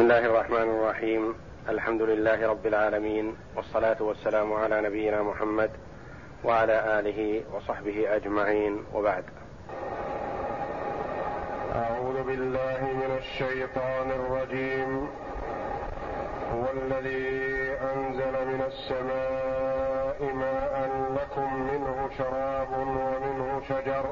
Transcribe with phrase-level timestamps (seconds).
[0.00, 1.34] بسم الله الرحمن الرحيم
[1.68, 5.70] الحمد لله رب العالمين والصلاه والسلام على نبينا محمد
[6.44, 9.24] وعلى اله وصحبه اجمعين وبعد
[11.74, 15.08] اعوذ بالله من الشيطان الرجيم
[16.52, 17.28] هو الذي
[17.92, 20.90] انزل من السماء ماء
[21.20, 24.04] لكم منه شراب ومنه شجر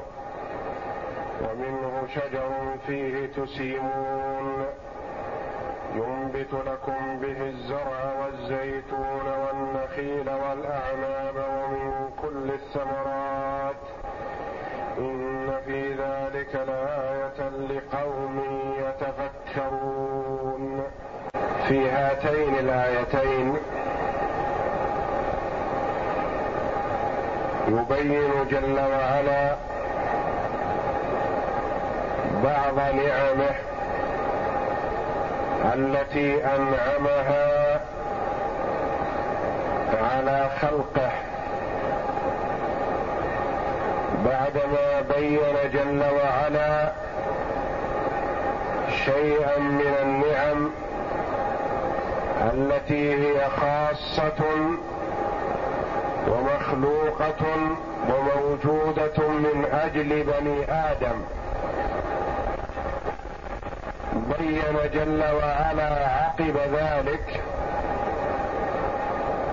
[1.41, 4.65] ومنه شجر فيه تسيمون
[5.95, 13.83] ينبت لكم به الزرع والزيتون والنخيل والأعناب ومن كل الثمرات.
[14.97, 18.43] إن في ذلك لآية لقوم
[18.79, 20.83] يتفكرون.
[21.67, 23.57] في هاتين الآيتين
[27.67, 29.55] يبين جل وعلا
[32.43, 33.55] بعض نعمه
[35.65, 37.79] التي أنعمها
[40.01, 41.11] على خلقه
[44.25, 46.91] بعدما بين جل وعلا
[49.05, 50.71] شيئا من النعم
[52.53, 54.43] التي هي خاصة
[56.27, 57.45] ومخلوقة
[58.09, 61.21] وموجودة من أجل بني آدم.
[64.39, 67.41] بين جل وعلا عقب ذلك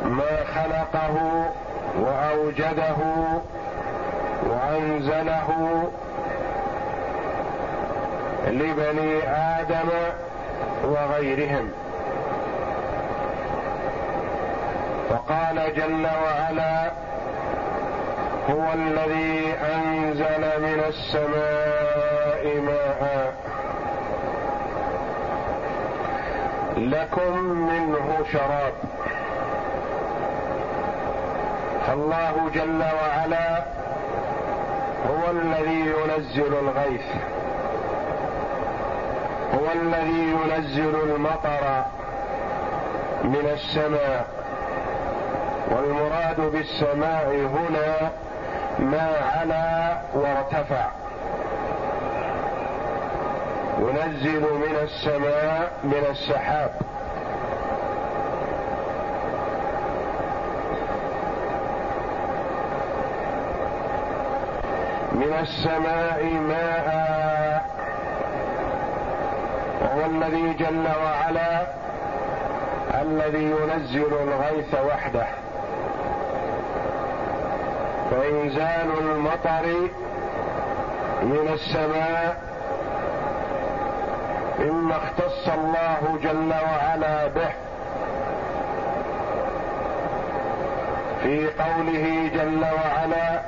[0.04, 1.14] ما خلقه
[1.98, 2.96] وأوجده
[4.42, 5.48] وأنزله
[8.46, 9.88] لبني آدم
[10.84, 11.70] وغيرهم.
[15.10, 16.90] فقال جل وعلا
[18.50, 23.34] هو الذي أنزل من السماء ماء
[26.76, 28.72] لكم منه شراب.
[31.86, 33.62] فالله جل وعلا
[35.10, 37.06] هو الذي ينزل الغيث
[39.54, 41.84] هو الذي ينزل المطر
[43.24, 44.26] من السماء
[45.70, 48.10] والمراد بالسماء هنا
[48.78, 50.86] ما علا وارتفع.
[53.78, 56.70] ينزل من السماء من السحاب.
[65.12, 67.66] من السماء ماء.
[69.80, 71.66] وهو الذي جل وعلا
[73.02, 75.26] الذي ينزل الغيث وحده.
[78.10, 79.66] فإنزال المطر
[81.22, 82.45] من السماء
[84.58, 87.50] مما اختص الله جل وعلا به.
[91.22, 93.40] في قوله جل وعلا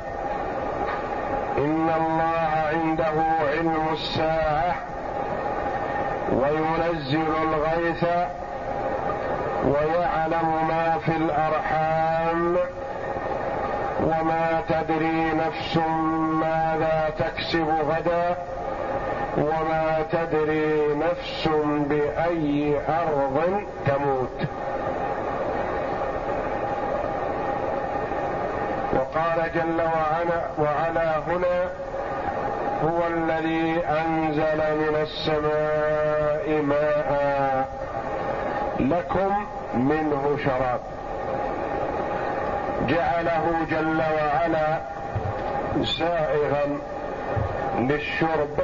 [1.59, 3.17] إن الله عنده
[3.49, 4.75] علم الساعة
[6.33, 8.05] وينزل الغيث
[9.65, 12.57] ويعلم ما في الأرحام
[14.03, 15.77] وما تدري نفس
[16.41, 18.37] ماذا تكسب غدا.
[19.38, 21.49] وما تدري نفس
[21.88, 24.38] بأي أرض تموت.
[28.94, 31.71] وقال جل وعلا, وعلا هنا
[32.84, 37.69] هو الذي أنزل من السماء ماء
[38.81, 40.81] لكم منه شراب.
[42.88, 44.78] جعله جل وعلا
[45.84, 46.78] سائغا
[47.78, 48.59] للشرب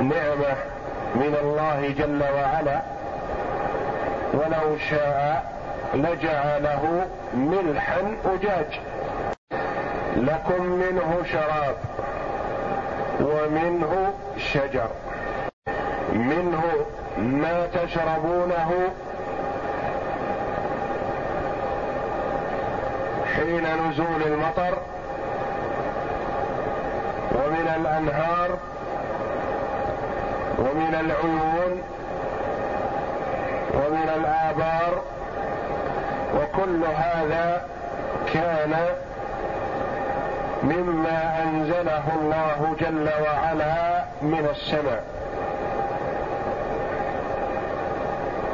[0.00, 0.56] نعمة
[1.14, 2.80] من الله جل وعلا
[4.34, 5.44] ولو شاء
[5.94, 8.80] لجعله ملحا أجاج.
[10.16, 11.76] لكم منه شراب
[13.20, 14.88] ومنه شجر.
[16.12, 16.62] منه
[17.18, 18.90] ما تشربونه
[23.36, 24.78] حين نزول المطر
[27.34, 28.58] ومن الأنهار
[30.58, 31.82] ومن العيون
[33.74, 35.02] ومن الآبار
[36.34, 37.66] وكل هذا
[38.34, 38.74] كان
[40.62, 45.04] مما أنزله الله جل وعلا من السماء.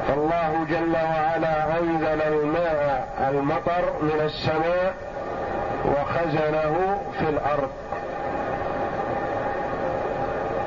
[0.09, 4.95] فالله جل وعلا أنزل الماء المطر من السماء
[5.85, 7.71] وخزنه في الأرض.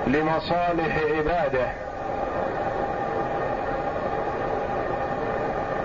[0.07, 1.67] لمصالح عباده.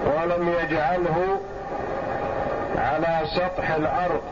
[0.07, 1.41] ولم يجعله
[2.79, 4.23] على سطح الأرض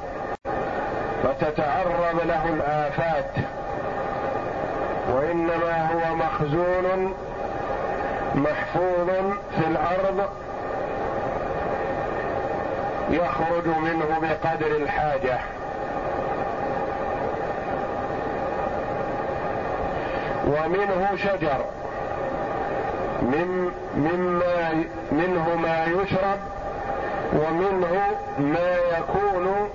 [1.22, 3.30] فتتعرض له الآفات.
[5.08, 7.14] وإنما هو مخزون
[8.34, 9.10] محفوظ
[9.56, 10.28] في الأرض
[13.10, 15.38] يخرج منه بقدر الحاجة.
[20.48, 21.64] ومنه شجر.
[23.22, 26.38] من مما منه ما يشرب
[27.32, 28.00] ومنه
[28.38, 29.70] ما يكون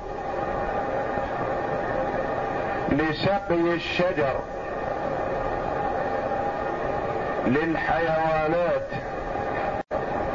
[2.92, 4.40] لسقي الشجر.
[7.48, 8.88] للحيوانات.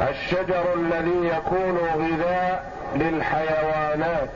[0.09, 4.29] الشجر الذي يكون غذاء للحيوانات.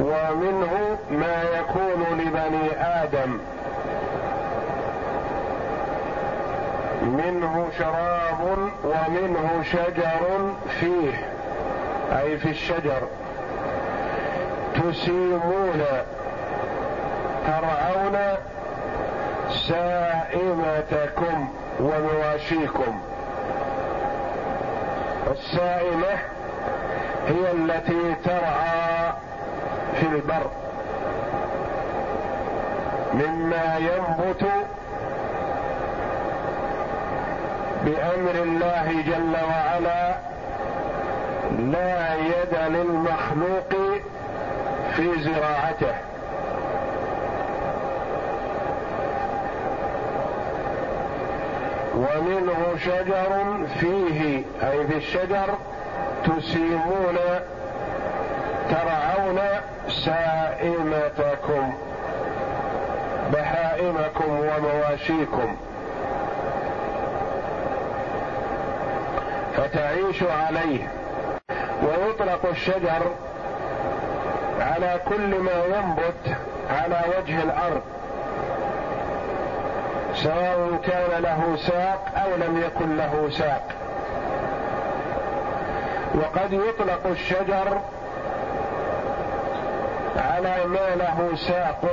[0.00, 3.38] ومنه ما يكون لبني آدم.
[7.02, 11.28] منه شراب ومنه شجر فيه
[12.18, 13.02] أي في الشجر.
[14.74, 15.82] تسيمون
[17.46, 18.16] ترعون
[19.68, 21.48] سائمتكم
[21.80, 23.00] ومواشيكم.
[25.30, 26.14] السائمة
[27.28, 29.12] هي التي ترعى
[29.94, 30.50] في البر.
[33.14, 34.44] مما ينبت
[37.86, 40.14] بأمر الله جل وعلا
[41.72, 43.72] لا يد للمخلوق
[44.96, 45.94] في زراعته.
[51.96, 53.30] ومنه شجر
[53.80, 55.48] فيه أي في الشجر
[56.24, 57.18] تسيمون
[58.70, 59.40] ترعون
[59.88, 61.74] سائمتكم
[63.32, 65.56] بهائمكم ومواشيكم.
[69.56, 70.88] فتعيش عليه
[71.82, 73.02] ويطلق الشجر
[74.60, 76.36] على كل ما ينبت
[76.70, 77.82] على وجه الأرض
[80.14, 83.68] سواء كان له ساق أو لم يكن له ساق.
[86.14, 87.80] وقد يطلق الشجر
[90.16, 91.84] على ما له ساق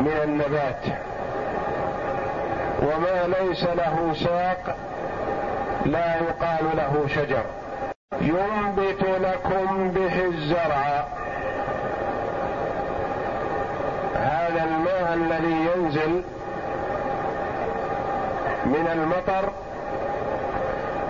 [0.00, 0.84] من النبات
[2.82, 4.76] وما ليس له ساق
[5.84, 7.44] لا يقال له شجر.
[8.20, 11.04] ينبت لكم به الزرع.
[14.14, 16.22] هذا الماء الذي ينزل
[18.66, 19.52] من المطر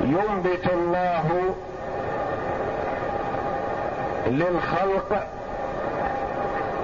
[0.00, 1.54] ينبت الله
[4.26, 5.26] للخلق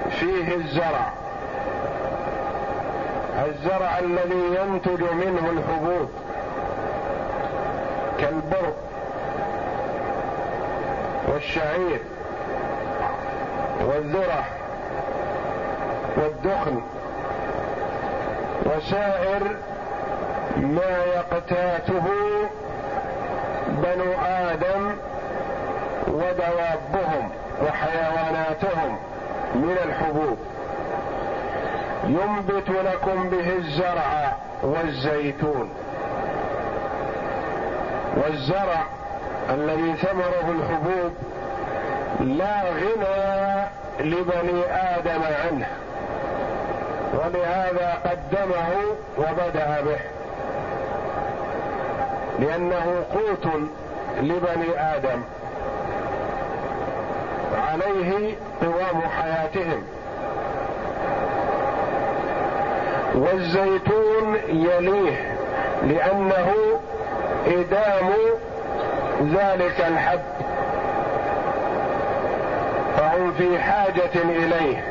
[0.09, 1.13] فيه الزرع.
[3.45, 6.09] الزرع الذي ينتج منه الحبوب.
[8.21, 8.73] كالبر
[11.27, 11.99] والشعير
[13.81, 14.43] والذرة
[16.17, 16.81] والدخن
[18.65, 19.43] وسائر
[20.57, 22.03] ما يقتاته
[23.67, 24.95] بنو آدم
[26.07, 27.29] ودوابهم
[27.63, 28.97] وحيواناتهم
[29.55, 30.37] من الحبوب.
[32.03, 35.69] ينبت لكم به الزرع والزيتون.
[38.23, 38.83] والزرع
[39.49, 41.13] الذي ثمره الحبوب
[42.19, 43.65] لا غنى
[43.99, 45.67] لبني آدم عنه
[47.13, 48.69] ولهذا قدمه
[49.17, 49.99] وبدأ به
[52.39, 53.53] لأنه قوت
[54.21, 55.21] لبني آدم
[57.53, 59.83] عليه قوام حياتهم.
[63.15, 65.37] والزيتون يليه
[65.83, 66.53] لأنه
[67.47, 68.09] إدام
[69.21, 70.19] ذلك الحب
[72.97, 74.83] فهم في حاجة إليه.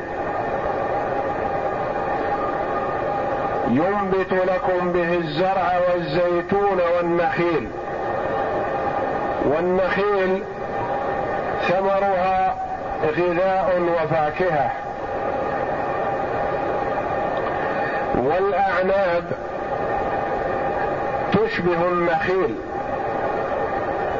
[3.67, 7.67] ينبت لكم به الزرع والزيتون والنخيل.
[9.45, 10.43] والنخيل
[11.67, 12.55] ثمرها
[13.17, 14.71] غذاء وفاكهة.
[18.15, 19.23] والأعناب
[21.51, 22.55] تشبه النخيل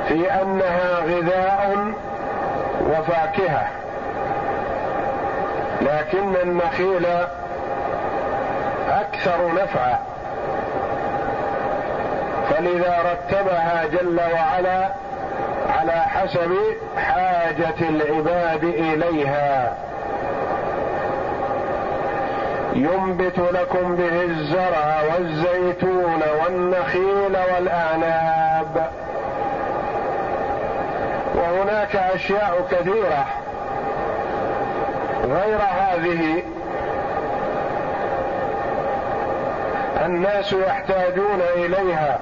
[0.08, 1.94] في أنها غذاء
[2.82, 3.68] وفاكهة.
[5.82, 7.06] لكن النخيل
[8.90, 10.00] أكثر نفعا.
[12.50, 14.90] فلذا رتبها جل وعلا
[15.80, 16.58] على حسب
[16.98, 19.74] حاجة العباد إليها.
[22.74, 28.92] ينبت لكم به الزرع والزيتون والنخيل والأعناب.
[32.16, 33.26] أشياء كثيرة
[35.24, 36.44] غير هذه.
[40.06, 42.20] الناس يحتاجون إليها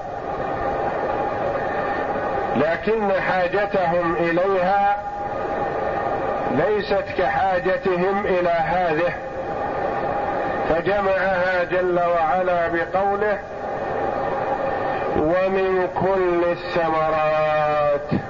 [2.55, 4.97] لكن حاجتهم إليها
[6.51, 9.13] ليست كحاجتهم إلى هذه.
[10.69, 13.39] فجمعها جل وعلا بقوله
[15.17, 18.21] ومن كل الثمرات.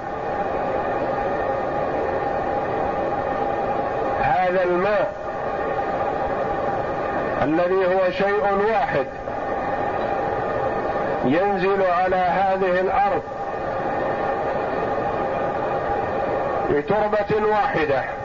[4.22, 5.12] هذا الماء
[7.42, 9.06] الذي هو شيء واحد
[11.24, 13.22] ينزل على هذه الأرض
[16.70, 18.19] بتربة واحدة.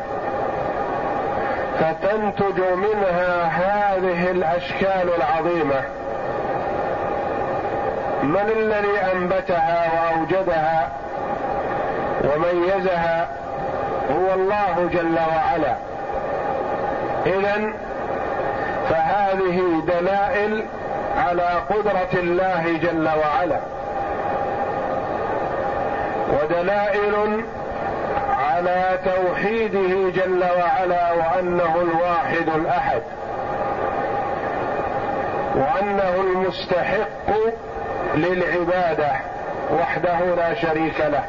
[1.80, 5.82] فتنتج منها هذه الأشكال العظيمة.
[8.24, 10.90] من الذي أنبتها وأوجدها
[12.24, 13.28] وميزها
[14.12, 15.76] هو الله جل وعلا.
[17.26, 17.74] اذا
[18.90, 20.66] فهذه دلائل
[21.18, 23.60] على قدرة الله جل وعلا.
[26.34, 27.44] ودلائل
[28.68, 33.02] على توحيده جل وعلا وأنه الواحد الأحد.
[35.56, 37.30] وأنه المستحق
[38.16, 39.12] للعبادة
[39.80, 41.24] وحده لا شريك له.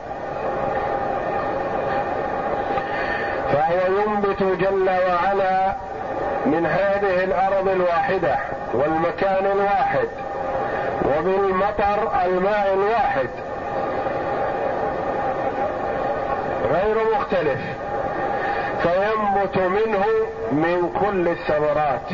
[3.53, 5.73] فهو ينبت جل وعلا
[6.47, 8.37] من هذه الأرض الواحدة
[8.73, 10.09] والمكان الواحد
[11.05, 13.29] وبالمطر الماء الواحد.
[16.73, 17.61] غير مختلف
[18.83, 20.05] فينبت منه
[20.53, 22.11] من كل الثمرات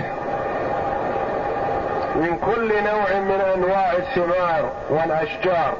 [2.14, 5.74] من كل نوع من أنواع الثمار والأشجار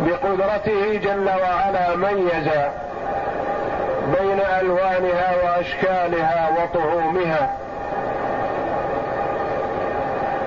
[0.00, 2.48] بقدرته جل وعلا ميز
[4.18, 7.56] بين ألوانها وأشكالها وطعومها.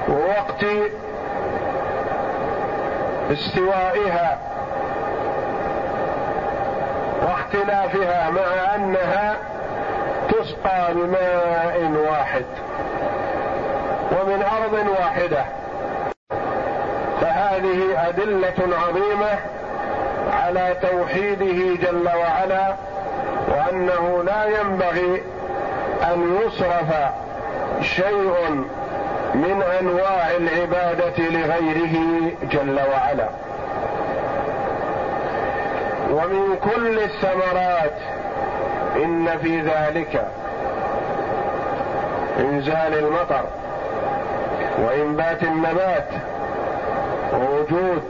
[0.09, 0.65] ووقت
[3.31, 4.37] استوائها
[7.55, 9.35] واختلافها مع أنها
[10.29, 12.45] تسقى بماء واحد
[14.11, 15.45] ومن أرض واحدة.
[17.21, 19.39] فهذه أدلة عظيمة
[20.31, 22.75] على توحيده جل وعلا
[23.47, 25.23] وأنه لا ينبغي
[26.03, 26.93] أن يصرف
[27.81, 28.65] شيء
[29.33, 31.95] من أنواع العبادة لغيره
[32.51, 33.29] جل وعلا.
[36.15, 37.97] ومن كل الثمرات
[38.95, 40.27] إن في ذلك
[42.39, 43.45] إنزال المطر
[44.79, 46.07] وإنبات النبات
[47.33, 48.03] ووجود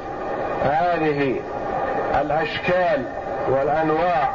[0.63, 1.39] هذه
[2.21, 3.05] الأشكال
[3.50, 4.29] والأنواع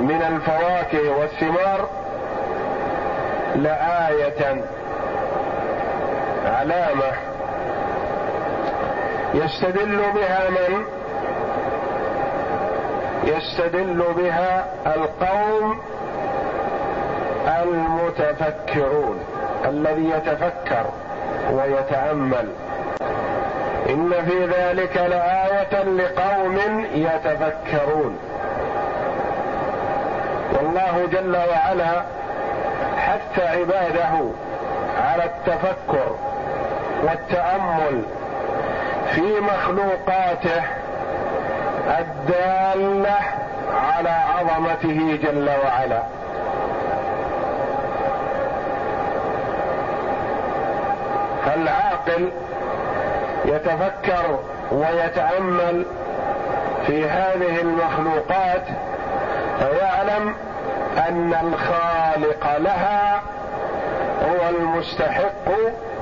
[0.00, 1.88] من الفواكه والثمار
[3.56, 4.64] لآية
[6.46, 7.12] علامة
[9.34, 10.84] يستدل بها من
[13.26, 15.80] يستدل بها القوم
[17.62, 19.18] المتفكرون
[19.64, 20.84] الذي يتفكر
[21.52, 22.48] ويتأمل.
[23.88, 26.58] إن في ذلك لآية لقوم
[26.94, 28.18] يتفكرون.
[30.52, 32.02] والله جل وعلا
[32.96, 34.30] حث عباده
[35.04, 36.16] على التفكر
[37.02, 38.02] والتأمل
[39.14, 40.62] في مخلوقاته
[41.88, 43.18] الدالة
[43.96, 46.02] على عظمته جل وعلا.
[51.46, 52.30] فالعاقل
[53.44, 54.38] يتفكر
[54.72, 55.84] ويتأمل
[56.86, 58.64] في هذه المخلوقات
[59.58, 60.34] فيعلم
[61.08, 63.22] أن الخالق لها
[64.22, 65.48] هو المستحق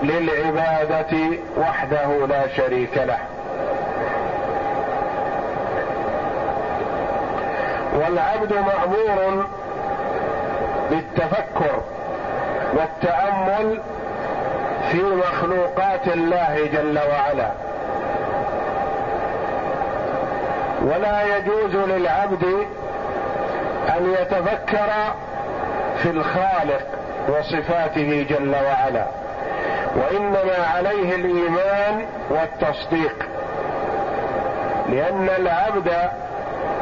[0.03, 1.19] للعبادة
[1.59, 3.19] وحده لا شريك له.
[7.95, 9.47] والعبد مأمور
[10.91, 11.83] بالتفكر
[12.73, 13.81] والتأمل
[14.91, 17.51] في مخلوقات الله جل وعلا.
[20.83, 22.45] ولا يجوز للعبد
[23.89, 24.89] أن يتفكر
[26.03, 26.87] في الخالق
[27.29, 29.07] وصفاته جل وعلا
[29.97, 33.29] وإنما عليه الإيمان والتصديق
[34.89, 35.93] لأن العبد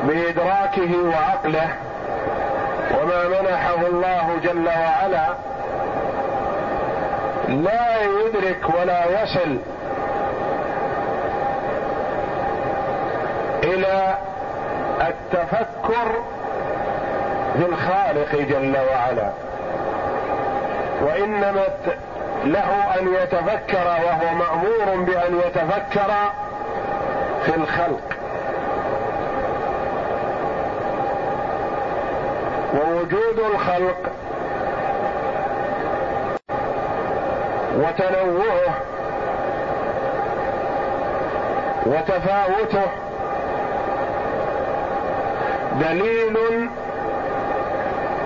[0.04, 1.68] بإدراكه وعقله
[3.00, 5.26] وما منحه الله جل وعلا
[7.48, 9.56] لا يدرك ولا يصل
[13.64, 14.14] إلى
[15.00, 16.22] التفكر
[17.56, 19.30] بالخالق جل وعلا.
[21.02, 21.64] وإنما
[22.44, 26.12] له أن يتفكر وهو مأمور بأن يتفكر
[27.44, 28.19] في الخلق.
[33.12, 33.96] ووجود الخلق
[37.76, 38.74] وتنوعه
[41.86, 42.86] وتفاوته
[45.80, 46.68] دليل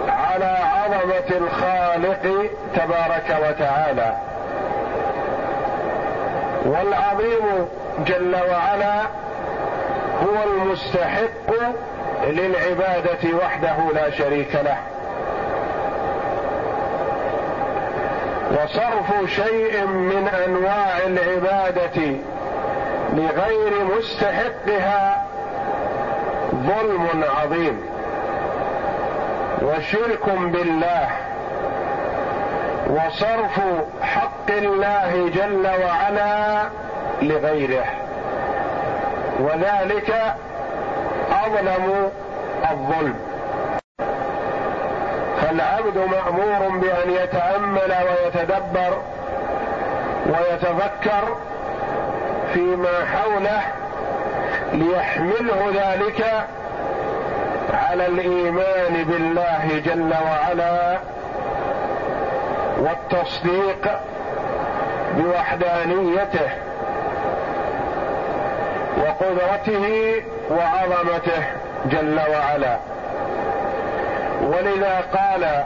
[0.09, 4.17] على عظمة الخالق تبارك وتعالى.
[6.67, 7.69] والعظيم
[8.07, 9.01] جل وعلا
[10.23, 11.51] هو المستحق
[12.23, 14.77] للعبادة وحده لا شريك له.
[18.51, 22.17] وصرف شيء من أنواع العبادة
[23.13, 25.27] لغير مستحقها
[26.55, 27.81] ظلم عظيم
[29.63, 31.09] وشرك بالله.
[32.91, 33.61] وصرف
[34.03, 36.63] حق الله جل وعلا
[37.23, 37.85] لغيره.
[39.41, 40.35] وذلك
[41.47, 42.11] اظلم
[42.71, 43.15] الظلم.
[45.43, 48.99] فالعبد مأمور بأن يتأمل ويتدبر
[50.27, 51.37] ويتفكر
[52.55, 53.63] فيما حوله
[54.73, 56.47] ليحمله ذلك
[57.75, 60.99] على الإيمان بالله جل وعلا
[62.79, 64.01] والتصديق
[65.17, 66.49] بوحدانيته
[68.99, 70.15] وقدرته
[70.51, 71.45] وعظمته
[71.85, 72.79] جل وعلا.
[74.43, 75.65] ولذا قال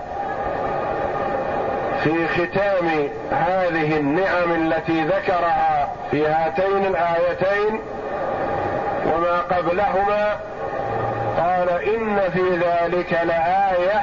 [2.05, 7.81] في ختام هذه النعم التي ذكرها في هاتين الآيتين
[9.07, 10.37] وما قبلهما
[11.39, 14.03] قال إن في ذلك لآية